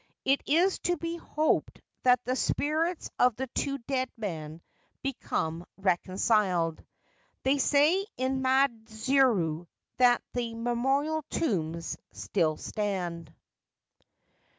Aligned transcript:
It 0.25 0.41
is 0.47 0.79
to 0.89 0.97
be 0.97 1.17
hoped 1.17 1.79
that 2.01 2.23
the 2.25 2.35
spirits 2.35 3.11
of 3.19 3.35
the 3.35 3.45
two 3.53 3.77
dead 3.77 4.09
men 4.17 4.63
became 5.03 5.63
reconciled. 5.77 6.83
They 7.43 7.59
say 7.59 8.07
in 8.17 8.41
Maidzuru 8.41 9.67
that 9.97 10.23
the 10.33 10.55
memorial 10.55 11.23
tombs 11.29 11.99
still 12.13 12.57
stand. 12.57 13.31